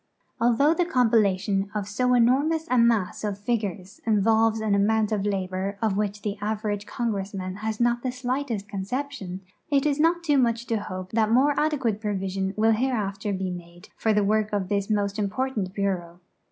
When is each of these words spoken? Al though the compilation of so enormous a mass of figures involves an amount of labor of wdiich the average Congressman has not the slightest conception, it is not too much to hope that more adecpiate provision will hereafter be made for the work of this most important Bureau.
Al 0.41 0.53
though 0.55 0.73
the 0.73 0.83
compilation 0.83 1.69
of 1.75 1.87
so 1.87 2.15
enormous 2.15 2.67
a 2.71 2.77
mass 2.79 3.23
of 3.23 3.37
figures 3.37 4.01
involves 4.03 4.59
an 4.59 4.73
amount 4.73 5.11
of 5.11 5.27
labor 5.27 5.77
of 5.79 5.93
wdiich 5.93 6.23
the 6.23 6.37
average 6.41 6.87
Congressman 6.87 7.57
has 7.57 7.79
not 7.79 8.01
the 8.01 8.11
slightest 8.11 8.67
conception, 8.67 9.41
it 9.69 9.85
is 9.85 9.99
not 9.99 10.23
too 10.23 10.39
much 10.39 10.65
to 10.65 10.77
hope 10.77 11.11
that 11.11 11.29
more 11.31 11.53
adecpiate 11.53 12.01
provision 12.01 12.55
will 12.57 12.71
hereafter 12.71 13.31
be 13.31 13.51
made 13.51 13.89
for 13.95 14.11
the 14.11 14.23
work 14.23 14.51
of 14.51 14.69
this 14.69 14.89
most 14.89 15.19
important 15.19 15.71
Bureau. 15.75 16.19